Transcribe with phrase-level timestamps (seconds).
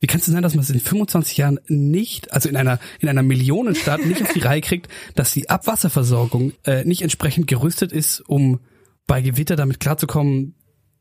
[0.00, 2.78] Wie kann es denn sein, dass man es in 25 Jahren nicht, also in einer
[3.00, 7.92] in einer Millionenstadt nicht auf die Reihe kriegt, dass die Abwasserversorgung äh, nicht entsprechend gerüstet
[7.92, 8.60] ist, um
[9.06, 10.54] bei Gewitter damit klarzukommen,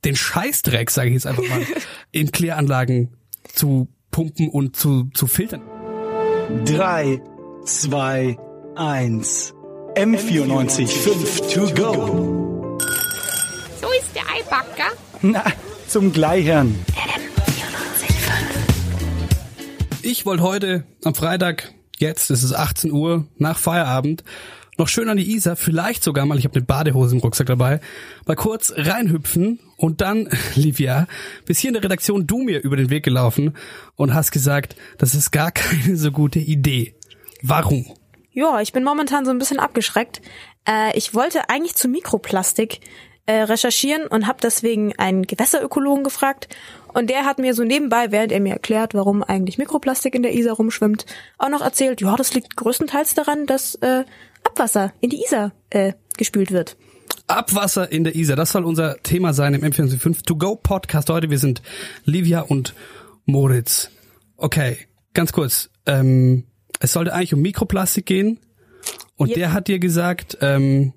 [0.05, 1.62] den Scheißdreck, sage ich jetzt einfach mal,
[2.12, 3.15] in Kläranlagen
[3.54, 5.62] zu pumpen und zu, zu filtern.
[6.66, 7.22] Drei,
[7.66, 8.38] zwei,
[8.76, 9.54] eins.
[9.96, 12.78] M94 5 to go.
[13.82, 14.92] So ist der Eibacker.
[15.22, 15.44] Na,
[15.88, 16.76] zum Gleichern.
[20.09, 24.23] Ich wollte heute am Freitag, jetzt ist es 18 Uhr, nach Feierabend,
[24.77, 27.82] noch schön an die Isar, vielleicht sogar mal, ich habe eine Badehose im Rucksack dabei,
[28.26, 31.08] mal kurz reinhüpfen und dann, Livia,
[31.46, 33.58] bis hier in der Redaktion du mir über den Weg gelaufen
[33.98, 36.96] und hast gesagt, das ist gar keine so gute Idee.
[37.41, 37.85] Warum?
[38.32, 40.21] Ja, ich bin momentan so ein bisschen abgeschreckt.
[40.66, 42.80] Äh, ich wollte eigentlich zu Mikroplastik
[43.27, 46.48] äh, recherchieren und habe deswegen einen Gewässerökologen gefragt.
[46.94, 50.34] Und der hat mir so nebenbei, während er mir erklärt, warum eigentlich Mikroplastik in der
[50.34, 51.05] Isar rumschwimmt,
[51.38, 54.04] auch noch erzählt, ja, das liegt größtenteils daran, dass äh,
[54.43, 56.76] Abwasser in die Isar äh, gespült wird.
[57.27, 61.30] Abwasser in der Isar, das soll unser Thema sein im M45 To Go Podcast heute.
[61.30, 61.62] Wir sind
[62.05, 62.74] Livia und
[63.26, 63.91] Moritz.
[64.37, 64.77] Okay,
[65.13, 65.69] ganz kurz.
[65.85, 66.45] Ähm,
[66.80, 68.39] es sollte eigentlich um Mikroplastik gehen.
[69.17, 69.35] Und Ja.
[69.35, 70.93] der hat dir gesagt, ähm,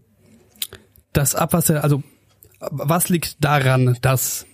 [1.12, 2.02] das Abwasser, also
[2.60, 4.46] was liegt daran, dass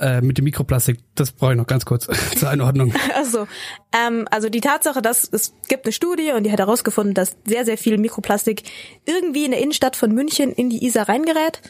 [0.00, 2.94] äh, mit dem Mikroplastik, das brauche ich noch ganz kurz zur Einordnung.
[3.14, 3.46] Also,
[3.92, 7.64] ähm, also die Tatsache, dass es gibt eine Studie und die hat herausgefunden, dass sehr,
[7.64, 8.62] sehr viel Mikroplastik
[9.04, 11.60] irgendwie in der Innenstadt von München in die Isar reingerät.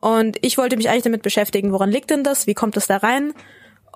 [0.00, 2.46] Und ich wollte mich eigentlich damit beschäftigen, woran liegt denn das?
[2.46, 3.32] Wie kommt es da rein?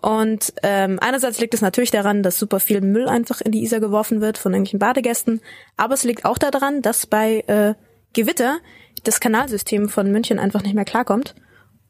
[0.00, 3.78] Und ähm, einerseits liegt es natürlich daran, dass super viel Müll einfach in die Isar
[3.78, 5.40] geworfen wird von irgendwelchen Badegästen.
[5.76, 7.74] Aber es liegt auch daran, dass bei äh,
[8.12, 8.58] Gewitter
[9.04, 11.34] das Kanalsystem von München einfach nicht mehr klarkommt.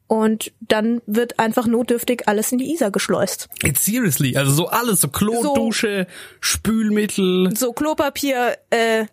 [0.06, 3.48] Und dann wird einfach notdürftig alles in die Isar geschleust.
[3.62, 6.06] Jetzt seriously, also so alles, so Klo, So- Dusche,
[6.40, 9.06] Spülmittel, so Klopapier, äh,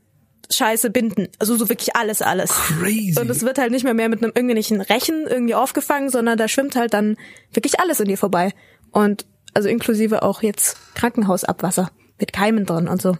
[0.51, 1.27] Scheiße, Binden.
[1.37, 2.49] Also so wirklich alles, alles.
[2.49, 3.19] crazy.
[3.19, 6.47] Und es wird halt nicht mehr mehr mit einem irgendwelchen Rechen irgendwie aufgefangen, sondern da
[6.47, 7.17] schwimmt halt dann
[7.53, 8.51] wirklich alles an dir vorbei.
[8.91, 13.15] Und also inklusive auch jetzt Krankenhausabwasser mit Keimen drin und so.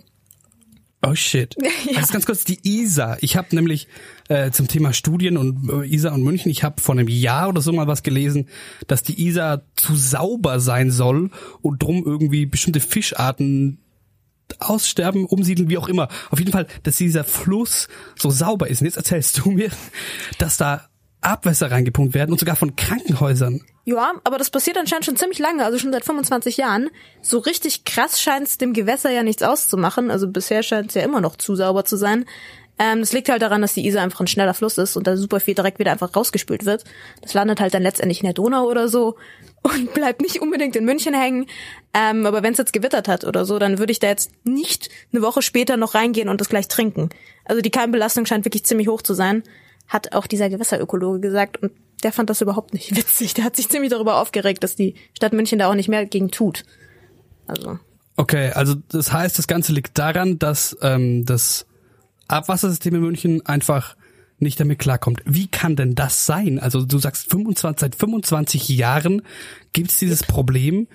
[1.02, 1.56] Oh shit.
[1.96, 3.18] Also ganz kurz die ISA.
[3.22, 3.88] Ich habe nämlich
[4.28, 7.62] äh, zum Thema Studien und äh, ISA und München, ich habe vor einem Jahr oder
[7.62, 8.48] so mal was gelesen,
[8.88, 13.80] dass die ISA zu sauber sein soll und drum irgendwie bestimmte Fischarten
[14.60, 16.10] aussterben, umsiedeln, wie auch immer.
[16.32, 18.82] Auf jeden Fall, dass dieser Fluss so sauber ist.
[18.82, 19.70] Und jetzt erzählst du mir,
[20.38, 20.89] dass da
[21.22, 23.62] Abwässer reingepumpt werden und sogar von Krankenhäusern.
[23.86, 26.90] Ja, aber das passiert anscheinend schon ziemlich lange, also schon seit 25 Jahren.
[27.22, 30.12] So richtig krass scheint es dem Gewässer ja nichts auszumachen.
[30.12, 32.26] Also bisher scheint es ja immer noch zu sauber zu sein.
[32.80, 35.18] Ähm, das liegt halt daran, dass die Isar einfach ein schneller Fluss ist und da
[35.18, 36.86] super viel direkt wieder einfach rausgespült wird.
[37.22, 39.18] Das landet halt dann letztendlich in der Donau oder so
[39.64, 41.48] und bleibt nicht unbedingt in München hängen.
[41.94, 44.90] Ähm, aber wenn es jetzt gewittert hat oder so, dann würde ich da jetzt nicht
[45.12, 47.10] eine Woche später noch reingehen und das gleich trinken.
[47.44, 49.44] Also die Keimbelastung scheint wirklich ziemlich hoch zu sein,
[49.90, 51.72] hat auch dieser Gewässerökologe gesagt und
[52.04, 53.34] der fand das überhaupt nicht witzig.
[53.34, 56.32] Der hat sich ziemlich darüber aufgeregt, dass die Stadt München da auch nicht mehr gegen
[56.32, 56.64] tut.
[57.48, 57.80] Also
[58.20, 61.66] Okay, also das heißt, das Ganze liegt daran, dass ähm, das
[62.28, 63.96] Abwassersystem in München einfach
[64.40, 65.22] nicht damit klarkommt.
[65.24, 66.60] Wie kann denn das sein?
[66.60, 69.22] Also du sagst 25, seit 25 Jahren
[69.72, 70.90] gibt's dieses Problem.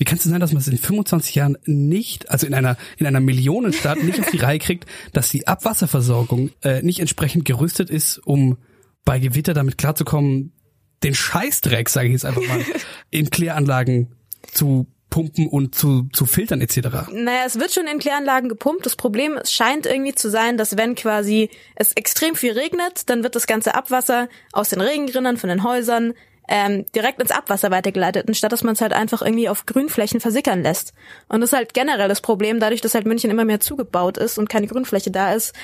[0.00, 2.78] Wie kann es denn sein, dass man es in 25 Jahren nicht, also in einer
[2.96, 7.90] in einer Millionenstadt nicht auf die Reihe kriegt, dass die Abwasserversorgung äh, nicht entsprechend gerüstet
[7.90, 8.56] ist, um
[9.04, 10.54] bei Gewitter damit klarzukommen,
[11.02, 12.64] den Scheißdreck, sage ich jetzt einfach mal,
[13.10, 14.14] in Kläranlagen
[14.50, 17.10] zu pumpen und zu, zu filtern etc.
[17.12, 18.86] Naja, es wird schon in Kläranlagen gepumpt.
[18.86, 23.36] Das Problem scheint irgendwie zu sein, dass wenn quasi es extrem viel regnet, dann wird
[23.36, 26.14] das ganze Abwasser aus den Regenrinnern von den Häusern
[26.50, 30.62] ähm, direkt ins Abwasser weitergeleitet, anstatt dass man es halt einfach irgendwie auf Grünflächen versickern
[30.62, 30.92] lässt.
[31.28, 34.36] Und das ist halt generell das Problem, dadurch, dass halt München immer mehr zugebaut ist
[34.36, 35.54] und keine Grünfläche da ist,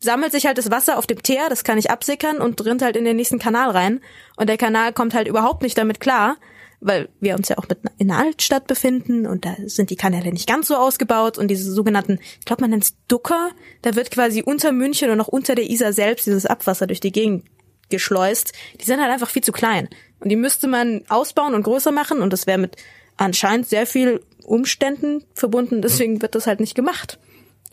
[0.00, 2.96] sammelt sich halt das Wasser auf dem Teer, das kann nicht absickern und rinnt halt
[2.96, 4.00] in den nächsten Kanal rein.
[4.36, 6.36] Und der Kanal kommt halt überhaupt nicht damit klar,
[6.80, 10.30] weil wir uns ja auch mit in einer Altstadt befinden und da sind die Kanäle
[10.30, 14.42] nicht ganz so ausgebaut und diese sogenannten, ich glaube man nennt's Ducker, da wird quasi
[14.42, 17.46] unter München und auch unter der Isar selbst dieses Abwasser durch die Gegend
[17.88, 18.52] geschleust.
[18.80, 19.88] Die sind halt einfach viel zu klein
[20.20, 22.76] und die müsste man ausbauen und größer machen und das wäre mit
[23.16, 27.18] anscheinend sehr viel Umständen verbunden, deswegen wird das halt nicht gemacht.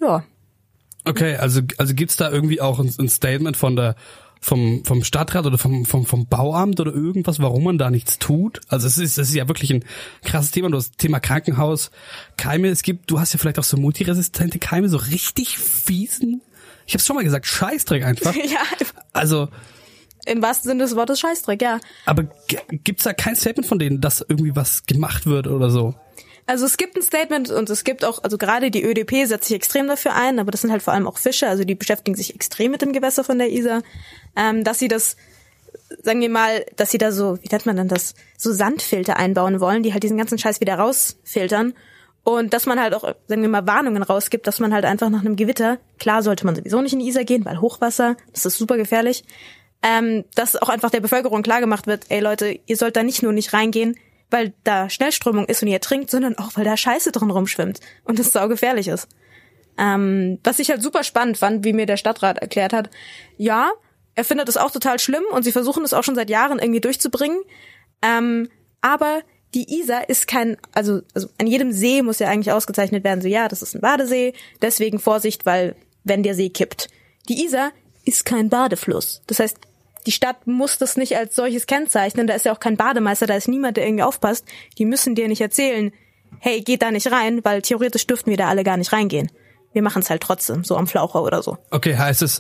[0.02, 0.24] Ja.
[1.06, 3.96] Okay, also also gibt's da irgendwie auch ein, ein Statement von der
[4.42, 8.62] vom vom Stadtrat oder vom vom vom Bauamt oder irgendwas, warum man da nichts tut?
[8.68, 9.86] Also es ist das ist ja wirklich ein
[10.24, 10.70] krasses Thema.
[10.70, 11.92] Du hast Thema Krankenhaus,
[12.38, 12.68] Keime.
[12.70, 16.42] Es gibt, du hast ja vielleicht auch so multiresistente Keime, so richtig fiesen.
[16.86, 18.36] Ich habe schon mal gesagt, Scheißdreck einfach.
[18.36, 18.62] ja,
[19.14, 19.50] Also,
[20.26, 21.80] im wahrsten Sinne des Wortes Scheißdreck, ja.
[22.06, 22.26] aber
[22.70, 25.96] gibt's da kein Statement von denen, dass irgendwie was gemacht wird oder so?
[26.48, 29.56] Also es gibt ein Statement und es gibt auch, also gerade die ÖDP setzt sich
[29.56, 32.36] extrem dafür ein, aber das sind halt vor allem auch Fische, also die beschäftigen sich
[32.36, 33.82] extrem mit dem Gewässer von der Isar,
[34.36, 35.16] ähm, dass sie das,
[36.04, 39.60] sagen wir mal, dass sie da so, wie nennt man denn das, so Sandfilter einbauen
[39.60, 41.74] wollen, die halt diesen ganzen Scheiß wieder rausfiltern.
[42.24, 45.22] Und dass man halt auch, sagen wir mal, Warnungen rausgibt, dass man halt einfach nach
[45.22, 48.58] einem Gewitter, klar sollte man sowieso nicht in die Isar gehen, weil Hochwasser, das ist
[48.58, 49.24] super gefährlich,
[49.86, 53.34] ähm, dass auch einfach der Bevölkerung klargemacht wird, ey Leute, ihr sollt da nicht nur
[53.34, 53.96] nicht reingehen,
[54.32, 58.18] weil da Schnellströmung ist und ihr trinkt, sondern auch, weil da Scheiße drin rumschwimmt und
[58.18, 59.08] das saugefährlich ist.
[59.78, 62.90] Ähm, was ich halt super spannend fand, wie mir der Stadtrat erklärt hat,
[63.38, 63.70] ja,
[64.16, 66.82] er findet es auch total schlimm und sie versuchen es auch schon seit Jahren irgendwie
[66.82, 67.38] durchzubringen.
[68.02, 68.50] Ähm,
[68.82, 69.22] aber
[69.54, 73.28] die Isar ist kein, also, also an jedem See muss ja eigentlich ausgezeichnet werden, so
[73.28, 74.34] ja, das ist ein Badesee,
[74.64, 76.88] deswegen Vorsicht, weil wenn der See kippt.
[77.30, 77.72] Die Isar
[78.04, 79.22] ist kein Badefluss.
[79.28, 79.58] Das heißt,
[80.06, 82.28] die Stadt muss das nicht als solches kennzeichnen.
[82.28, 84.46] Da ist ja auch kein Bademeister, da ist niemand, der irgendwie aufpasst.
[84.78, 85.92] Die müssen dir nicht erzählen,
[86.40, 89.32] hey, geht da nicht rein, weil theoretisch dürften wir da alle gar nicht reingehen.
[89.74, 91.58] Wir machen es halt trotzdem, so am Flaucher oder so.
[91.72, 92.40] Okay, heißt es,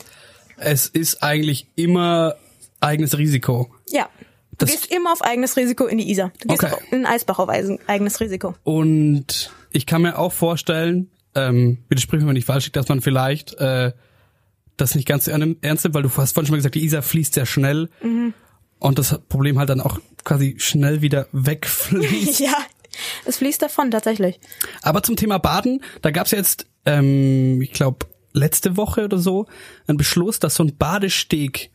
[0.58, 2.36] es ist eigentlich immer
[2.80, 3.74] eigenes Risiko.
[3.90, 4.08] Ja.
[4.58, 6.32] Du Das- gehst immer auf eigenes Risiko in die Isar.
[6.40, 6.76] Du gehst Okay.
[6.92, 8.56] in den Eisbach auf eigenes Risiko.
[8.64, 13.56] Und ich kann mir auch vorstellen, ähm, bitte sprich mir, ich falsch dass man vielleicht
[13.60, 13.92] äh,
[14.78, 17.34] das nicht ganz ernst nimmt, weil du hast vorhin schon mal gesagt, die Isar fließt
[17.34, 17.90] sehr schnell
[18.80, 22.40] und das Problem halt dann auch quasi schnell wieder wegfließt.
[22.40, 22.56] ja.
[23.26, 24.40] Es fließt davon, tatsächlich.
[24.82, 29.48] Aber zum Thema Baden, da gab's jetzt, ähm, ich glaube, letzte Woche oder so,
[29.88, 31.72] einen Beschluss, dass so ein Badesteg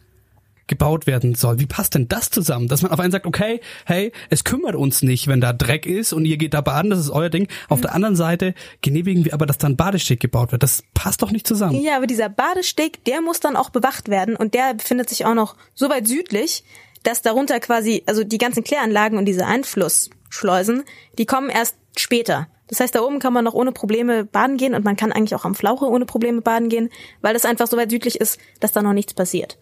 [0.71, 1.59] gebaut werden soll.
[1.59, 2.69] Wie passt denn das zusammen?
[2.69, 6.15] Dass man auf einen sagt, okay, hey, es kümmert uns nicht, wenn da Dreck ist
[6.15, 7.49] und ihr geht da baden, das ist euer Ding.
[7.69, 10.63] Auf der anderen Seite genehmigen wir aber, dass da ein Badesteg gebaut wird.
[10.63, 11.79] Das passt doch nicht zusammen.
[11.83, 15.35] Ja, aber dieser Badesteg, der muss dann auch bewacht werden und der befindet sich auch
[15.35, 16.65] noch so weit südlich,
[17.03, 20.85] dass darunter quasi, also die ganzen Kläranlagen und diese Einflussschleusen,
[21.19, 22.47] die kommen erst später.
[22.69, 25.35] Das heißt, da oben kann man noch ohne Probleme baden gehen und man kann eigentlich
[25.35, 26.91] auch am Flauche ohne Probleme baden gehen,
[27.21, 29.59] weil das einfach so weit südlich ist, dass da noch nichts passiert.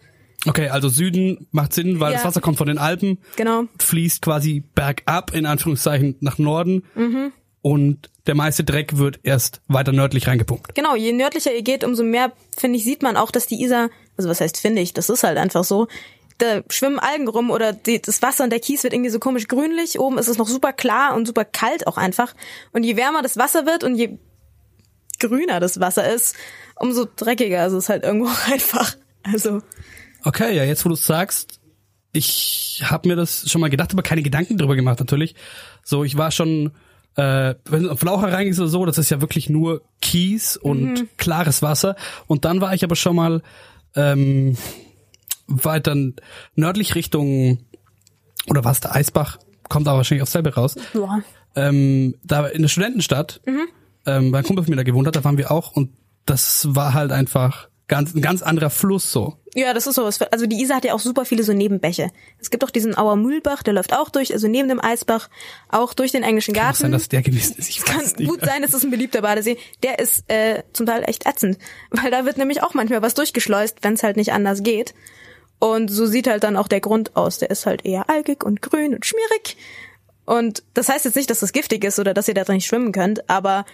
[0.47, 2.17] Okay, also Süden macht Sinn, weil Ja.
[2.19, 3.63] das Wasser kommt von den Alpen, Genau.
[3.79, 6.83] fließt quasi bergab, in Anführungszeichen, nach Norden
[7.61, 10.75] und der meiste Dreck wird erst weiter nördlich reingepumpt.
[10.75, 13.89] Genau, je nördlicher ihr geht, umso mehr, finde ich, sieht man auch, dass die Isar,
[14.17, 15.87] also was heißt finde ich, das ist halt einfach so,
[16.37, 19.49] da schwimmen Algen rum oder die, das Wasser und der Kies wird irgendwie so komisch
[19.49, 22.33] grünlich, oben ist es noch super klar und super kalt auch einfach.
[22.71, 24.17] Und je wärmer das Wasser wird und je
[25.19, 26.35] grüner das Wasser ist,
[26.77, 28.95] umso dreckiger ist es halt irgendwo einfach.
[29.23, 29.61] Also,
[30.23, 31.59] Okay, ja, jetzt wo du sagst,
[32.11, 35.35] ich habe mir das schon mal gedacht, aber keine Gedanken drüber gemacht natürlich.
[35.83, 36.71] So, ich war schon,
[37.15, 41.17] äh, wenn du auf Flaucher reingehst oder so, das ist ja wirklich nur Kies und
[41.17, 41.95] klares Wasser.
[42.27, 43.41] Und dann war ich aber schon mal
[43.95, 44.57] ähm,
[45.47, 45.95] weiter
[46.55, 47.59] nördlich Richtung,
[48.47, 49.37] oder was, der Eisbach,
[49.67, 50.75] kommt aber wahrscheinlich aufs selbe raus.
[50.93, 51.21] boah.
[51.55, 53.41] ähm, da in der Studentenstadt,
[54.05, 55.91] ähm, weil ein Kumpel von mir da gewohnt hat, da waren wir auch und
[56.25, 59.35] das war halt einfach ganz, ein ganz anderer Fluss so.
[59.55, 60.21] Ja, das ist sowas.
[60.31, 62.11] Also die Isar hat ja auch super viele so Nebenbäche.
[62.39, 65.29] Es gibt auch diesen Auer Mühlbach, der läuft auch durch, also neben dem Eisbach,
[65.67, 66.77] auch durch den englischen Kann Garten.
[66.77, 67.69] sein, dass der gewesen ist.
[67.69, 68.29] Ich kann nicht.
[68.29, 69.57] gut sein, es ist ein beliebter Badesee.
[69.83, 71.57] Der ist äh, zum Teil echt ätzend,
[71.91, 74.93] weil da wird nämlich auch manchmal was durchgeschleust, wenn es halt nicht anders geht.
[75.57, 77.39] Und so sieht halt dann auch der Grund aus.
[77.39, 79.57] Der ist halt eher algig und grün und schmierig.
[80.25, 82.67] Und das heißt jetzt nicht, dass das giftig ist oder dass ihr da drin nicht
[82.67, 83.65] schwimmen könnt, aber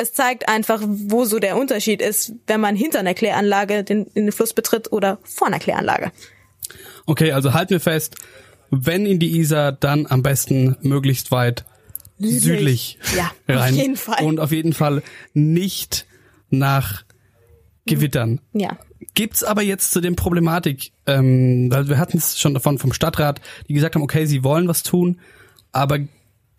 [0.00, 4.24] es zeigt einfach, wo so der Unterschied ist, wenn man hinter einer Kläranlage den, in
[4.26, 6.10] den Fluss betritt oder vor einer Kläranlage.
[7.06, 8.16] Okay, also halten wir fest,
[8.70, 11.64] wenn in die Isar, dann am besten möglichst weit
[12.18, 13.72] südlich, Ja, rein.
[13.74, 14.24] auf jeden Fall.
[14.24, 15.02] Und auf jeden Fall
[15.32, 16.06] nicht
[16.50, 17.04] nach
[17.86, 18.40] Gewittern.
[18.52, 18.78] Ja.
[19.14, 23.40] Gibt's aber jetzt zu dem Problematik, ähm, weil wir hatten es schon davon vom Stadtrat,
[23.68, 25.20] die gesagt haben, okay, sie wollen was tun,
[25.72, 25.98] aber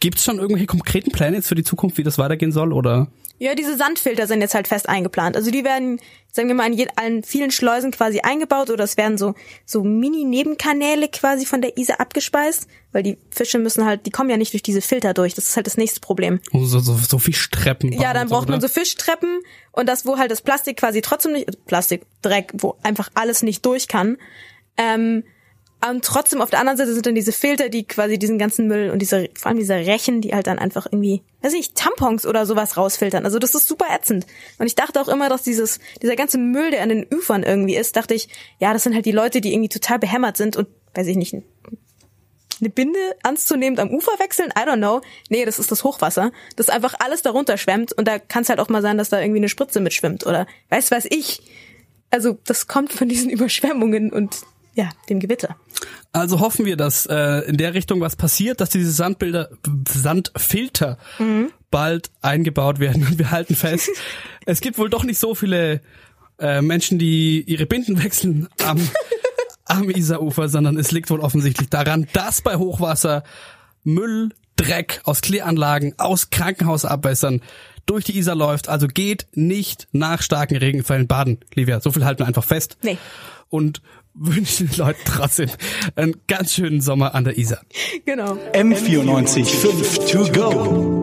[0.01, 3.07] gibt's schon irgendwelche konkreten Pläne jetzt für die Zukunft, wie das weitergehen soll, oder?
[3.39, 5.35] Ja, diese Sandfilter sind jetzt halt fest eingeplant.
[5.35, 5.99] Also die werden,
[6.31, 9.33] sagen wir mal, in allen vielen Schleusen quasi eingebaut oder es werden so
[9.65, 14.37] so Mini-Nebenkanäle quasi von der Isar abgespeist, weil die Fische müssen halt, die kommen ja
[14.37, 15.33] nicht durch diese Filter durch.
[15.33, 16.39] Das ist halt das nächste Problem.
[16.51, 17.91] Oh, So, so, so viel Streppen.
[17.91, 18.67] Ja, dann braucht man oder?
[18.67, 19.39] so Fischtreppen
[19.71, 23.65] und das, wo halt das Plastik quasi trotzdem nicht, Plastik, Dreck, wo einfach alles nicht
[23.65, 24.17] durch kann.
[24.77, 25.23] Ähm,
[25.89, 28.91] und trotzdem auf der anderen Seite sind dann diese Filter, die quasi diesen ganzen Müll
[28.91, 32.45] und diese, vor allem diese Rechen, die halt dann einfach irgendwie, weiß ich, Tampons oder
[32.45, 33.25] sowas rausfiltern.
[33.25, 34.27] Also das ist super ätzend.
[34.59, 37.75] Und ich dachte auch immer, dass dieses, dieser ganze Müll, der an den Ufern irgendwie
[37.75, 40.67] ist, dachte ich, ja, das sind halt die Leute, die irgendwie total behämmert sind und,
[40.93, 41.33] weiß ich nicht,
[42.61, 44.51] eine Binde anzunehmend am Ufer wechseln?
[44.51, 45.01] I don't know.
[45.29, 48.59] Nee, das ist das Hochwasser, das einfach alles darunter schwemmt und da kann es halt
[48.59, 51.41] auch mal sein, dass da irgendwie eine Spritze mitschwimmt oder weiß was ich.
[52.11, 54.41] Also das kommt von diesen Überschwemmungen und
[54.73, 55.57] ja, dem Gewitter.
[56.11, 59.49] Also hoffen wir, dass äh, in der Richtung was passiert, dass diese Sandbilder,
[59.87, 60.97] Sandfilter
[61.71, 63.07] bald eingebaut werden.
[63.07, 63.89] Und wir halten fest,
[64.45, 65.81] es gibt wohl doch nicht so viele
[66.39, 68.79] äh, Menschen, die ihre Binden wechseln am,
[69.65, 73.23] am Isarufer, sondern es liegt wohl offensichtlich daran, dass bei Hochwasser
[73.83, 77.41] Müll, Dreck aus Kläranlagen, aus Krankenhausabwässern
[77.85, 78.69] durch die Isar läuft.
[78.69, 81.79] Also geht nicht nach starken Regenfällen baden, Livia.
[81.79, 82.77] So viel halten wir einfach fest.
[82.83, 82.97] Nee.
[83.49, 83.81] Und
[84.13, 85.49] wünschen den Leuten trotzdem
[85.95, 87.61] einen ganz schönen Sommer an der Isar.
[88.05, 88.37] Genau.
[88.53, 91.00] M94 5 to go.